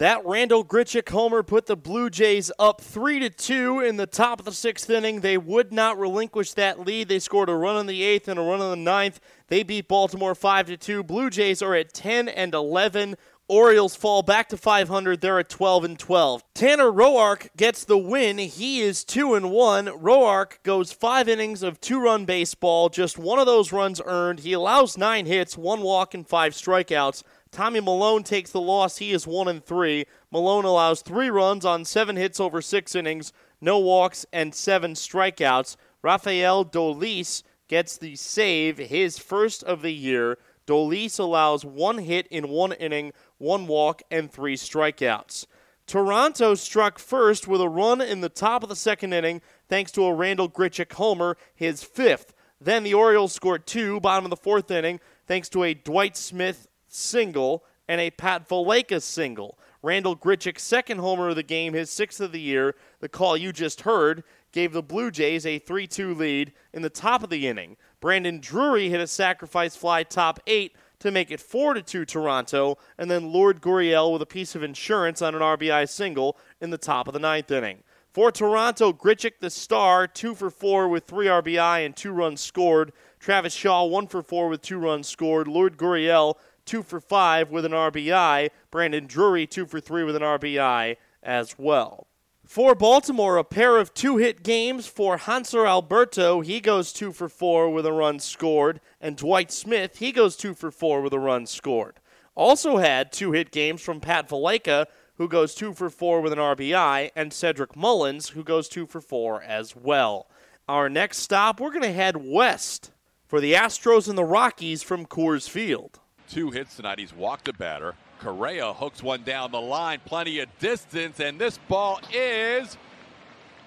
[0.00, 4.38] That Randall Grichuk homer put the Blue Jays up 3 to 2 in the top
[4.38, 5.20] of the 6th inning.
[5.20, 7.08] They would not relinquish that lead.
[7.08, 9.20] They scored a run in the 8th and a run in the ninth.
[9.48, 11.02] They beat Baltimore 5 to 2.
[11.02, 13.16] Blue Jays are at 10 and 11.
[13.50, 15.20] Orioles fall back to 500.
[15.20, 16.44] They're at 12 and 12.
[16.54, 18.38] Tanner Roark gets the win.
[18.38, 19.86] He is 2 and 1.
[19.86, 24.40] Roark goes 5 innings of two-run baseball, just one of those runs earned.
[24.40, 27.24] He allows 9 hits, 1 walk and 5 strikeouts.
[27.50, 28.98] Tommy Milone takes the loss.
[28.98, 30.04] He is 1 and 3.
[30.30, 35.74] Milone allows 3 runs on 7 hits over 6 innings, no walks and 7 strikeouts.
[36.02, 40.38] Rafael Dolis gets the save, his first of the year.
[40.66, 45.46] Dolis allows one hit in one inning, one walk, and three strikeouts.
[45.86, 50.04] Toronto struck first with a run in the top of the second inning thanks to
[50.04, 52.32] a Randall Grichuk homer, his fifth.
[52.60, 56.68] Then the Orioles scored two, bottom of the fourth inning, thanks to a Dwight Smith
[56.86, 59.58] single and a Pat Valaika single.
[59.82, 62.74] Randall Grichuk's second homer of the game, his sixth of the year.
[63.00, 64.22] The call you just heard
[64.52, 67.76] gave the Blue Jays a 3 2 lead in the top of the inning.
[68.00, 72.78] Brandon Drury hit a sacrifice fly top eight to make it 4 to 2 Toronto,
[72.96, 76.78] and then Lourdes Gurriel with a piece of insurance on an RBI single in the
[76.78, 77.82] top of the ninth inning.
[78.12, 82.92] For Toronto, Grichuk the star, 2 for 4 with 3 RBI and 2 runs scored.
[83.20, 85.46] Travis Shaw, 1 for 4 with 2 runs scored.
[85.46, 86.34] Lourdes Gurriel,
[86.64, 88.50] 2 for 5 with an RBI.
[88.70, 92.08] Brandon Drury, 2 for 3 with an RBI as well.
[92.50, 96.40] For Baltimore, a pair of two hit games for Hanser Alberto.
[96.40, 98.80] He goes two for four with a run scored.
[99.00, 102.00] And Dwight Smith, he goes two for four with a run scored.
[102.34, 106.40] Also had two hit games from Pat Valaika, who goes two for four with an
[106.40, 110.26] RBI, and Cedric Mullins, who goes two for four as well.
[110.68, 112.90] Our next stop, we're going to head west
[113.28, 116.00] for the Astros and the Rockies from Coors Field.
[116.28, 116.98] Two hits tonight.
[116.98, 117.94] He's walked a batter.
[118.20, 122.76] Correa hooks one down the line, plenty of distance, and this ball is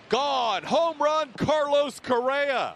[0.09, 0.63] gone.
[0.63, 2.75] Home run, Carlos Correa.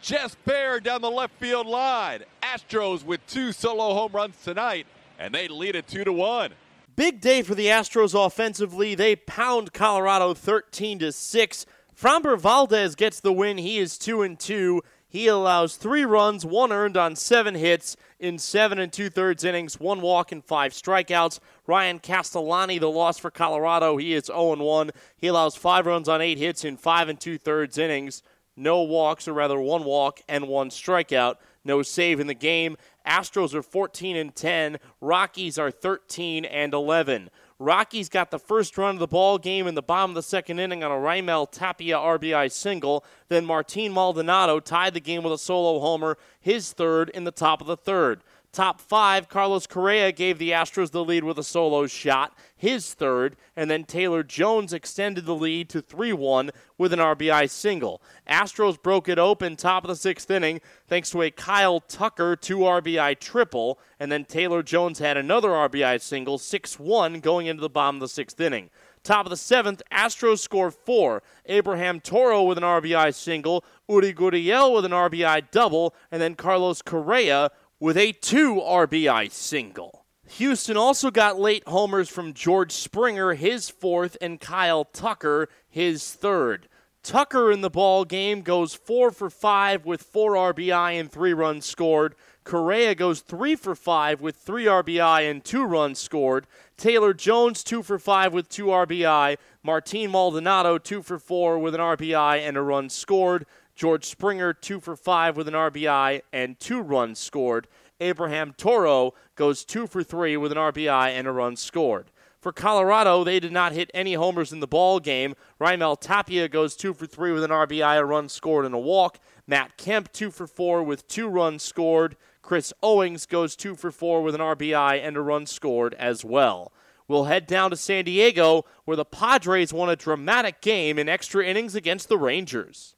[0.00, 2.22] Just bare down the left field line.
[2.42, 4.86] Astros with two solo home runs tonight,
[5.18, 6.52] and they lead it two to one.
[6.96, 8.94] Big day for the Astros offensively.
[8.94, 11.66] They pound Colorado 13 to 6.
[11.94, 13.58] Framber Valdez gets the win.
[13.58, 14.82] He is 2 and 2.
[15.08, 19.78] He allows three runs, one earned on seven hits in seven and two thirds innings,
[19.78, 21.38] one walk and five strikeouts.
[21.66, 24.90] Ryan Castellani, the loss for Colorado, he is 0 1.
[25.16, 28.22] He allows five runs on eight hits in five and two thirds innings,
[28.56, 31.36] no walks, or rather one walk and one strikeout.
[31.64, 32.76] No save in the game.
[33.06, 34.78] Astros are 14 and 10.
[35.00, 37.30] Rockies are 13 and 11.
[37.60, 40.60] Rockies got the first run of the ball game in the bottom of the second
[40.60, 43.04] inning on a Raimel Tapia RBI single.
[43.28, 47.60] Then Martin Maldonado tied the game with a solo homer, his third in the top
[47.60, 48.22] of the third.
[48.52, 53.36] Top five, Carlos Correa gave the Astros the lead with a solo shot, his third,
[53.56, 58.02] and then Taylor Jones extended the lead to 3 1 with an RBI single.
[58.28, 62.58] Astros broke it open top of the sixth inning thanks to a Kyle Tucker 2
[62.58, 67.68] RBI triple, and then Taylor Jones had another RBI single, 6 1, going into the
[67.68, 68.70] bottom of the sixth inning.
[69.04, 71.22] Top of the seventh, Astros score four.
[71.46, 76.82] Abraham Toro with an RBI single, Yuli Gurriel with an RBI double, and then Carlos
[76.82, 79.97] Correa with a two RBI single.
[80.32, 86.68] Houston also got late homers from George Springer, his fourth, and Kyle Tucker, his third.
[87.02, 91.64] Tucker in the ball game goes four for five with four RBI and three runs
[91.64, 92.14] scored.
[92.44, 96.46] Correa goes three for five with three RBI and two runs scored.
[96.76, 99.36] Taylor Jones two for five with two RBI.
[99.62, 103.46] Martin Maldonado two for four with an RBI and a run scored.
[103.74, 107.68] George Springer, two for five with an RBI and two runs scored.
[108.00, 112.10] Abraham Toro goes two for three with an RBI and a run scored.
[112.40, 115.34] For Colorado, they did not hit any homers in the ball game.
[115.60, 119.18] Raimel Tapia goes two for three with an RBI, a run scored, and a walk.
[119.46, 122.16] Matt Kemp, two for four with two runs scored.
[122.40, 126.72] Chris Owings goes two for four with an RBI and a run scored as well.
[127.08, 131.44] We'll head down to San Diego, where the Padres won a dramatic game in extra
[131.44, 132.94] innings against the Rangers.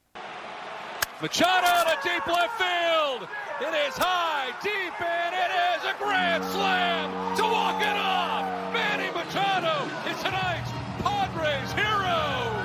[1.21, 3.27] Machado to deep left field.
[3.61, 8.73] It is high, deep, and it is a grand slam to walk it off.
[8.73, 12.57] Manny Machado is tonight's Padres hero.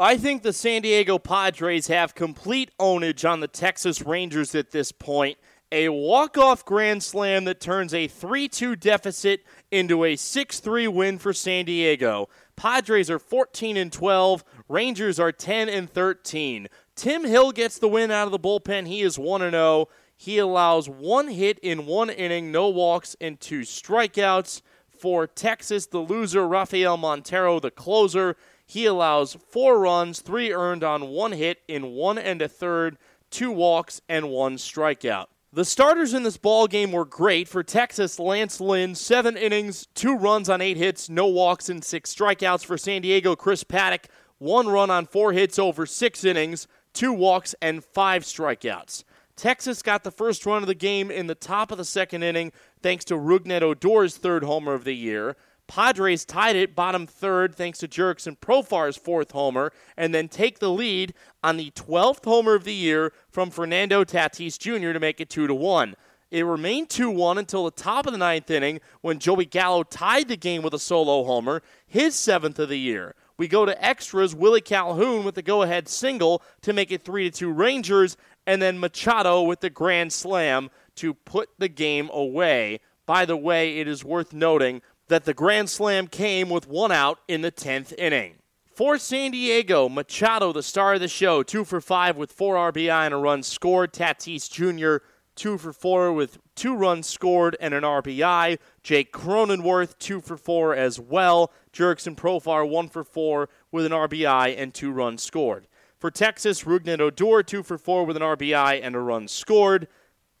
[0.00, 4.90] I think the San Diego Padres have complete ownage on the Texas Rangers at this
[4.90, 5.38] point.
[5.70, 11.66] A walk-off grand slam that turns a 3-2 deficit into a 6-3 win for San
[11.66, 12.28] Diego.
[12.56, 16.66] Padres are 14 and 12, Rangers are 10 and 13.
[17.00, 18.86] Tim Hill gets the win out of the bullpen.
[18.86, 19.88] He is 1 0.
[20.18, 24.60] He allows one hit in one inning, no walks, and two strikeouts.
[24.86, 28.36] For Texas, the loser, Rafael Montero, the closer,
[28.66, 32.98] he allows four runs, three earned on one hit in one and a third,
[33.30, 35.28] two walks, and one strikeout.
[35.54, 37.48] The starters in this ball game were great.
[37.48, 42.14] For Texas, Lance Lynn, seven innings, two runs on eight hits, no walks, and six
[42.14, 42.66] strikeouts.
[42.66, 44.04] For San Diego, Chris Paddack,
[44.36, 49.04] one run on four hits over six innings, two walks, and five strikeouts.
[49.36, 52.52] Texas got the first run of the game in the top of the second inning
[52.82, 55.36] thanks to Rougned Odor's third homer of the year.
[55.66, 60.68] Padres tied it bottom third thanks to Jurickson Profar's fourth homer, and then take the
[60.68, 64.92] lead on the 12th homer of the year from Fernando Tatis Jr.
[64.92, 65.94] to make it 2 to 1.
[66.30, 70.28] It remained 2 1 until the top of the ninth inning when Joey Gallo tied
[70.28, 73.14] the game with a solo homer, his seventh of the year.
[73.40, 74.34] We go to extras.
[74.34, 78.78] Willie Calhoun with the go ahead single to make it 3 2 Rangers, and then
[78.78, 82.80] Machado with the grand slam to put the game away.
[83.06, 87.20] By the way, it is worth noting that the grand slam came with one out
[87.28, 88.34] in the 10th inning.
[88.74, 93.06] For San Diego, Machado, the star of the show, two for five with four RBI
[93.06, 93.94] and a run scored.
[93.94, 95.02] Tatis Jr.,
[95.34, 98.58] two for four with two runs scored and an RBI.
[98.82, 101.50] Jake Cronenworth, two for four as well.
[101.72, 105.66] Jurickson Profar, one for four with an RBI and two runs scored.
[105.98, 109.86] For Texas, Rougned Odor, two for four with an RBI and a run scored.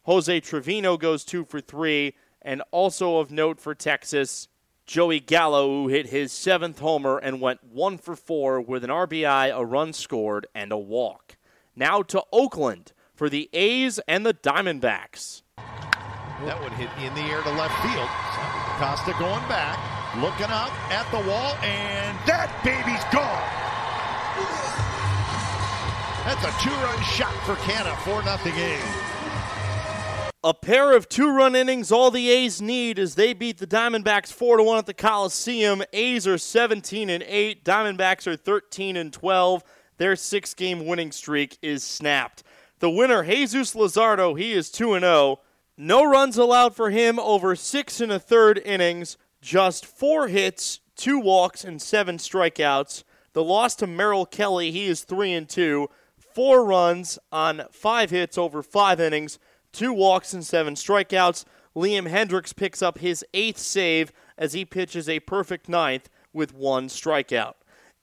[0.04, 2.14] Jose Trevino goes two for three.
[2.42, 4.48] And also of note for Texas,
[4.86, 9.54] Joey Gallo, who hit his seventh homer and went one for four with an RBI,
[9.54, 11.36] a run scored, and a walk.
[11.76, 15.42] Now to Oakland for the A's and the Diamondbacks.
[15.58, 18.08] That one hit in the air to left field.
[18.80, 19.76] Costa going back,
[20.16, 23.60] looking up at the wall, and that baby's gone.
[26.24, 29.10] That's a two-run shot for Canha, 4 0 A's.
[30.42, 34.56] A pair of two-run innings, all the A's need as they beat the Diamondbacks four
[34.56, 35.82] to one at the Coliseum.
[35.92, 37.64] A's are 17 and eight.
[37.64, 39.62] Diamondbacks are 13 and 12.
[39.98, 42.42] Their six-game winning streak is snapped.
[42.78, 45.40] The winner, Jesus Luzardo, he is 2 and 0.
[45.76, 51.18] No runs allowed for him over six and a third innings, just four hits, two
[51.18, 53.04] walks, and seven strikeouts.
[53.32, 55.88] The loss to Merrill Kelly, he is three and two,
[56.18, 59.38] four runs on five hits over five innings,
[59.72, 61.44] two walks and seven strikeouts.
[61.76, 66.88] Liam Hendriks picks up his eighth save as he pitches a perfect ninth with one
[66.88, 67.54] strikeout.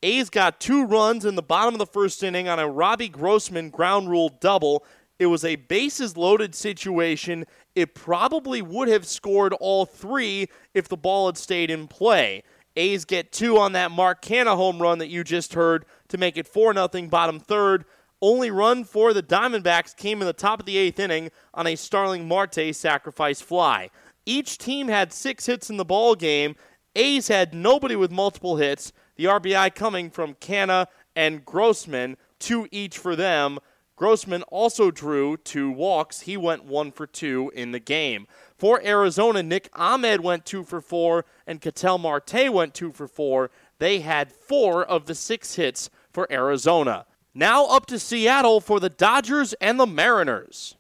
[0.04, 3.70] A's got two runs in the bottom of the first inning on a Robbie Grossman
[3.70, 4.86] ground rule double.
[5.20, 7.46] It was a bases loaded situation.
[7.76, 12.44] It probably would have scored all three if the ball had stayed in play.
[12.76, 16.38] A's get two on that Mark Canha home run that you just heard to make
[16.38, 17.86] it 4 0 bottom third.
[18.22, 21.76] Only run for the Diamondbacks came in the top of the eighth inning on a
[21.76, 23.90] Starling Marte sacrifice fly.
[24.26, 26.56] Each team had six hits in the ball game.
[26.96, 28.92] A's had nobody with multiple hits.
[29.16, 33.60] The RBI coming from Canha and Grossman, two each for them.
[33.98, 36.22] Grossman also drew two walks.
[36.22, 38.28] He went one for two in the game.
[38.56, 43.50] For Arizona, Nick Ahmed went two for four, and Ketel Marte went two for four.
[43.80, 47.08] They had four of the six hits for Arizona.
[47.34, 50.76] Now up to Seattle for the Dodgers and the Mariners.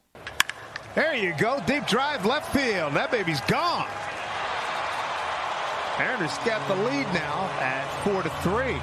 [0.93, 1.61] There you go.
[1.65, 2.93] Deep drive left field.
[2.93, 3.87] That baby's gone.
[5.97, 8.77] Mariners got the lead now at four to three.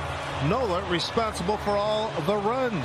[0.49, 2.85] Nola responsible for all the runs.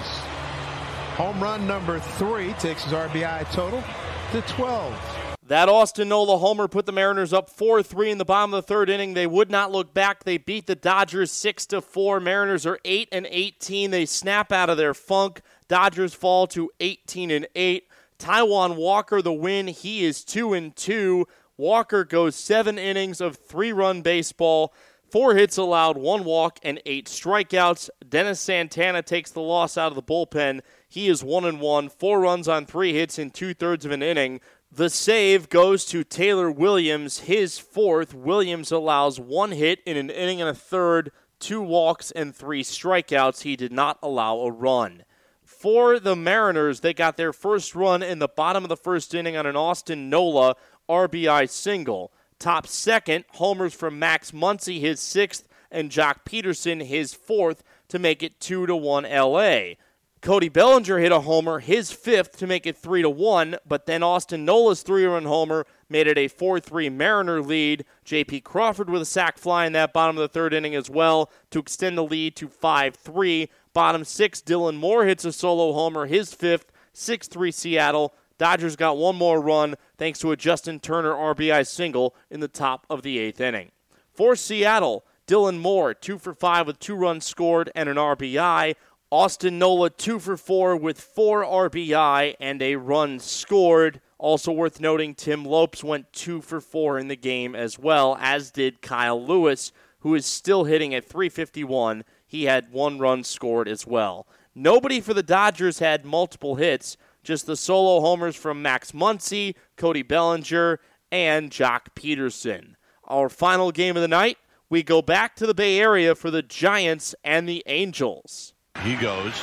[1.19, 3.83] Home run number three takes his RBI total
[4.31, 5.35] to 12.
[5.47, 8.89] That Austin Nola homer put the Mariners up 4-3 in the bottom of the third
[8.89, 9.15] inning.
[9.15, 10.23] They would not look back.
[10.23, 12.21] They beat the Dodgers 6 4.
[12.21, 13.91] Mariners are 8 and 18.
[13.91, 15.41] They snap out of their funk.
[15.67, 17.85] Dodgers fall to 18 and 8.
[18.17, 19.67] Taijuan Walker the win.
[19.67, 21.27] He is 2 and 2.
[21.57, 24.73] Walker goes 7 innings of 3-run baseball.
[25.11, 27.89] Four hits allowed, one walk, and eight strikeouts.
[28.07, 30.61] Dennis Santana takes the loss out of the bullpen.
[30.89, 34.01] He is one and one, four runs on three hits in two thirds of an
[34.01, 34.41] inning.
[34.71, 38.13] The save goes to Taylor Williams, his fourth.
[38.13, 43.43] Williams allows one hit in an inning and a third, two walks, and three strikeouts.
[43.43, 45.03] He did not allow a run.
[45.43, 49.37] For the Mariners, they got their first run in the bottom of the first inning
[49.37, 50.55] on an Austin Nola
[50.89, 52.11] RBI single.
[52.39, 58.23] Top second, homers from Max Muncy, his sixth, and Joc Pederson, his fourth, to make
[58.23, 59.73] it 2 to 1 LA.
[60.21, 64.03] Cody Bellinger hit a homer, his fifth to make it 3 to 1, but then
[64.03, 67.85] Austin Nola's three-run homer made it a 4-3 Mariner lead.
[68.05, 71.31] JP Crawford with a sac fly in that bottom of the third inning as well
[71.51, 73.47] to extend the lead to 5-3.
[73.73, 78.13] Bottom 6 Dylan Moore hits a solo homer, his fifth, 6-3 Seattle.
[78.37, 82.85] Dodgers got one more run thanks to a Justin Turner RBI single in the top
[82.89, 83.71] of the 8th inning.
[84.11, 88.75] For Seattle, Dylan Moore, 2 for 5 with 2 runs scored and an RBI.
[89.11, 94.01] Austin Nola, two for four with four RBI and a run scored.
[94.19, 98.51] Also worth noting, Tim Lopes went two for four in the game as well, as
[98.51, 102.03] did Kyle Lewis, who is still hitting at 351.
[102.27, 104.27] He had one run scored as well.
[104.53, 110.03] Nobody for the Dodgers had multiple hits, just the solo homers from Max Muncy, Cody
[110.03, 110.79] Bellinger,
[111.11, 112.75] and Joc Pederson.
[113.05, 114.37] Our final game of the night,
[114.69, 118.53] we go back to the Bay Area for the Giants and the Angels.
[118.83, 119.33] He goes.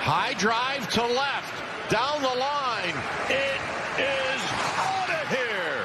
[0.00, 1.90] High drive to left.
[1.90, 2.94] Down the line.
[3.28, 3.60] It
[4.00, 4.42] is
[4.78, 5.82] out of here.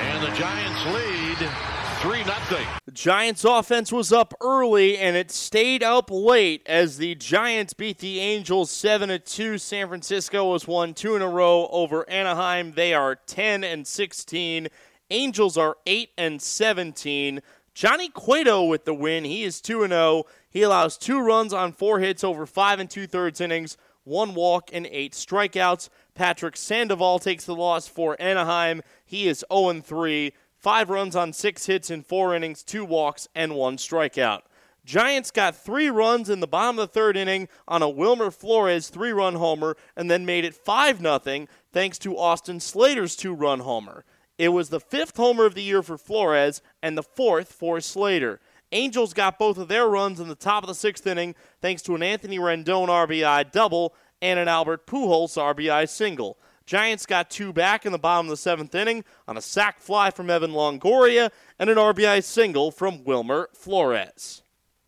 [0.00, 1.50] And the Giants lead
[2.00, 2.66] 3 0.
[2.86, 7.98] The Giants offense was up early and it stayed up late as the Giants beat
[7.98, 9.58] the Angels 7 2.
[9.58, 12.72] San Francisco has won two in a row over Anaheim.
[12.72, 14.68] They are 10 and 16.
[15.10, 17.42] Angels are 8 and 17.
[17.80, 19.24] Johnny Cueto with the win.
[19.24, 20.24] He is 2 0.
[20.50, 24.68] He allows two runs on four hits over five and two thirds innings, one walk,
[24.70, 25.88] and eight strikeouts.
[26.14, 28.82] Patrick Sandoval takes the loss for Anaheim.
[29.06, 30.34] He is 0 3.
[30.58, 34.42] Five runs on six hits in four innings, two walks, and one strikeout.
[34.84, 38.90] Giants got three runs in the bottom of the third inning on a Wilmer Flores
[38.90, 43.60] three run homer and then made it 5 0 thanks to Austin Slater's two run
[43.60, 44.04] homer.
[44.40, 48.40] It was the fifth homer of the year for Flores and the fourth for Slater.
[48.72, 51.94] Angels got both of their runs in the top of the sixth inning thanks to
[51.94, 56.38] an Anthony Rendon RBI double and an Albert Pujols RBI single.
[56.64, 60.10] Giants got two back in the bottom of the seventh inning on a sac fly
[60.10, 64.40] from Evan Longoria and an RBI single from Wilmer Flores.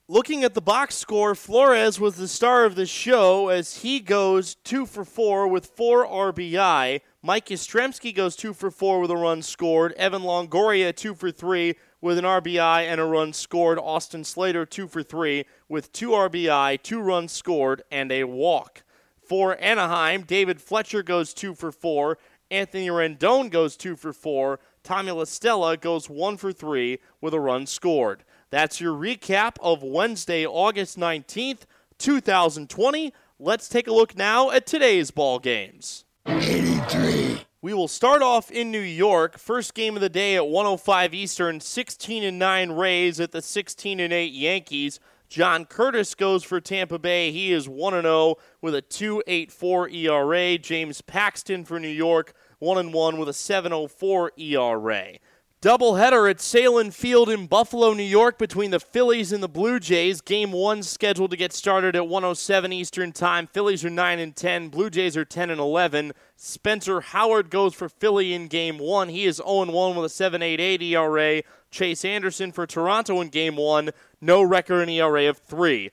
[0.09, 4.57] Looking at the box score, Flores was the star of the show as he goes
[4.57, 7.01] two for four with four RBI.
[7.23, 9.93] Mike Yastrzemski goes two for four with a run scored.
[9.93, 13.79] Evan Longoria two for three with an RBI and a run scored.
[13.79, 18.83] Austin Slater two for three with two RBI, two runs scored, and a walk.
[19.25, 22.19] For Anaheim, David Fletcher goes two for four.
[22.51, 24.59] Anthony Rendon goes two for four.
[24.83, 28.25] Tommy La Stella goes one for three with a run scored.
[28.53, 31.61] That's your recap of Wednesday, August 19th,
[31.97, 33.15] 2020.
[33.39, 36.05] Let's take a look now at today's ball games.
[36.27, 37.47] 83.
[37.63, 39.39] We will start off in New York.
[39.39, 43.99] First game of the day at 105 Eastern, 16 and 9 Rays at the 16
[43.99, 45.01] and 8 Yankees.
[45.31, 47.33] John Curtiss goes for Tampa Bay.
[47.33, 50.59] He is 1 0 with a 2.84 ERA.
[50.59, 55.19] James Paxton for New York, 1 1 with a 7.04 ERA.
[55.63, 60.21] Doubleheader at Sahlen Field in Buffalo, New York, between the Phillies and the Blue Jays.
[60.21, 63.47] Game one scheduled to get started at 107 Eastern Time.
[63.47, 64.71] Phillies are 9 and 10.
[64.71, 66.15] Blue Jays are 10 and 11.
[66.35, 69.09] Spencer Howard goes for Philly in Game one.
[69.09, 71.43] He is 0 1 with a 7.88 ERA.
[71.71, 73.91] Chase Anderson for Toronto in Game one.
[74.21, 75.93] No record in ERA of three.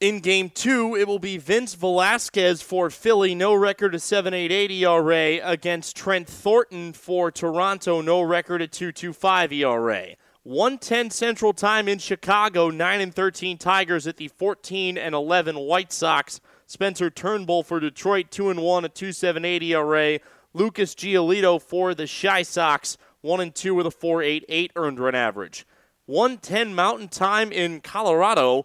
[0.00, 5.40] In game two, it will be Vince Velasquez for Philly, no record at 7.88 ERA,
[5.42, 10.14] against Trent Thornton for Toronto, no record at 2.25 ERA.
[10.44, 15.92] 110 Central Time in Chicago, 9 and 13 Tigers at the 14 and 11 White
[15.92, 16.40] Sox.
[16.66, 20.20] Spencer Turnbull for Detroit, 2 and 1 at 2.78 ERA.
[20.54, 25.66] Lucas Giolito for the Chi Sox, 1 and 2 with a 4.88 earned run average.
[26.06, 28.64] 110 Mountain Time in Colorado.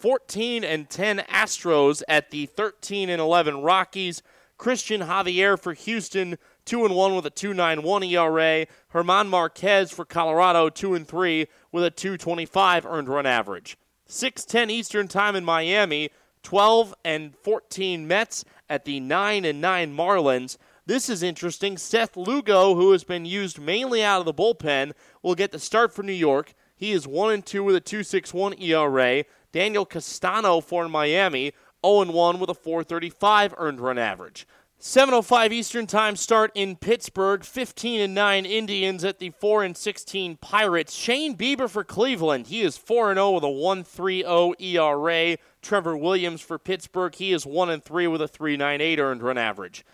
[0.00, 4.22] 14 and 10 Astros at the 13 and 11 Rockies.
[4.58, 8.66] Cristian Javier for Houston, 2 and 1 with a 2.91 ERA.
[8.92, 13.76] German Marquez for Colorado, 2 and 3 with a 2.25 earned run average.
[14.08, 16.10] 6:10 Eastern Time in Miami,
[16.42, 20.56] 12 and 14 Mets at the 9 and 9 Marlins.
[20.86, 21.76] This is interesting.
[21.76, 24.92] Seth Lugo, who has been used mainly out of the bullpen,
[25.22, 26.54] will get the start for New York.
[26.74, 29.24] He is 1 and 2 with a 2.61 ERA.
[29.52, 31.52] Daniel Castano for Miami,
[31.84, 34.46] 0 1 with a 435 earned run average.
[34.82, 37.44] 7:05 Eastern Time start in Pittsburgh.
[37.44, 40.94] 15 and 9 Indians at the 4 and 16 Pirates.
[40.94, 42.46] Shane Bieber for Cleveland.
[42.46, 45.36] He is 4 and 0 with a 1.30 ERA.
[45.60, 47.14] Trevor Williams for Pittsburgh.
[47.14, 49.84] He is 1 and 3 with a 3.98 earned run average.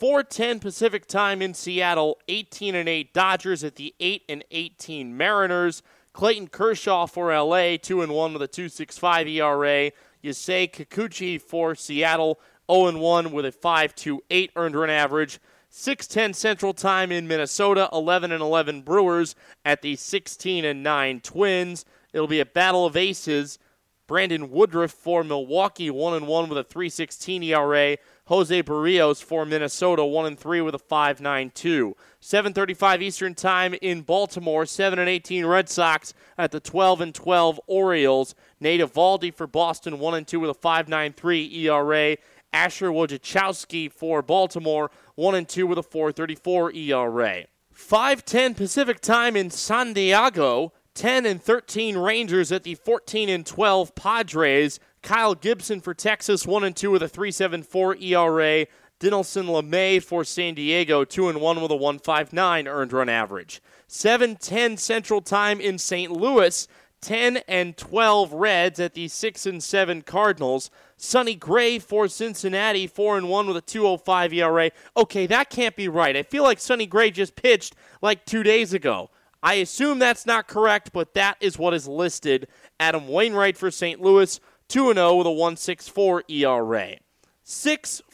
[0.00, 2.18] 4:10 Pacific Time in Seattle.
[2.28, 5.82] 18 and 8 Dodgers at the 8 and 18 Mariners.
[6.18, 9.92] Clayton Kershaw for LA, 2 and 1 with a 2.65 ERA.
[10.20, 15.38] Yusei Kikuchi for Seattle, 0 and 1 with a 5.28 earned run average.
[15.70, 21.84] 6:10 Central Time in Minnesota, 11 and 11 Brewers at the 16 and 9 Twins.
[22.12, 23.60] It'll be a battle of aces.
[24.08, 27.96] Brandon Woodruff for Milwaukee, 1 and 1 with a 3.16 ERA.
[28.24, 31.94] Jose Berrios for Minnesota, 1 and 3 with a 5.92.
[32.20, 37.60] 7:35 Eastern Time in Baltimore, 7 and 18 Red Sox at the 12 and 12
[37.66, 38.34] Orioles.
[38.60, 42.16] Nate Eovaldi for Boston, 1 and 2 with a 5.93 ERA.
[42.52, 47.44] Asher Wojciechowski for Baltimore, 1 and 2 with a 4.34 ERA.
[47.72, 50.72] 5:10 Pacific Time in San Diego.
[50.94, 54.80] 10 and 13 Rangers at the 14 and 12 Padres.
[55.00, 58.66] Kyle Gibson for Texas, 1 and 2 with a 3.74 ERA.
[59.00, 63.62] Dinelson Lamet for San Diego, 2 and 1 with a 159 earned run average.
[63.86, 66.10] 7:10 Central Time in St.
[66.10, 66.66] Louis.
[67.00, 70.70] 10 and 12 Reds at the 6 and 7 Cardinals.
[70.96, 74.70] Sonny Gray for Cincinnati, 4 and 1 with a 205 ERA.
[74.96, 76.16] Okay, that can't be right.
[76.16, 79.10] I feel like Sonny Gray just pitched like 2 days ago.
[79.42, 82.48] I assume that's not correct, but that is what is listed.
[82.80, 84.00] Adam Wainwright for St.
[84.00, 86.96] Louis, 2 0 with a 164 ERA.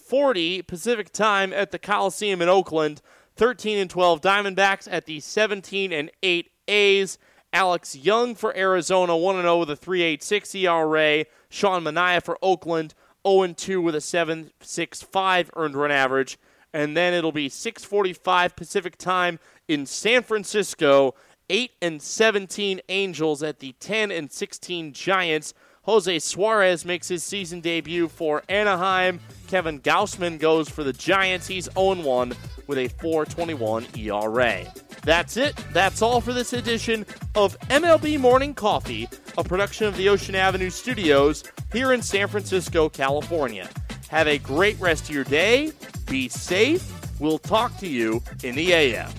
[0.05, 3.01] 640 Pacific time at the Coliseum in Oakland.
[3.37, 7.19] 13 and 12 Diamondbacks at the 17 and 8 A's.
[7.55, 11.25] Alex Young for Arizona, 1 0 with a 3.86 ERA.
[11.49, 12.93] Sean Manaea for Oakland,
[13.27, 16.39] 0 2 with a 7.65 earned run average.
[16.75, 19.39] And then it'll be 6:45 Pacific time
[19.69, 21.15] in San Francisco.
[21.49, 25.55] 8 and 17 Angels at the 10 and 16 Giants.
[25.85, 29.21] Jose Suarez makes his season debut for Anaheim.
[29.49, 31.47] Kevin Gausman goes for the Giants.
[31.47, 32.33] He's 0 1
[32.67, 34.65] with a 421 ERA.
[35.03, 35.55] That's it.
[35.73, 37.05] That's all for this edition
[37.35, 42.89] of MLB Morning Coffee, a production of the Ocean Avenue Studios here in San Francisco,
[42.89, 43.69] California.
[44.09, 45.73] Have a great rest of your day.
[46.07, 46.91] Be safe.
[47.21, 49.11] We'll talk to you in the AM.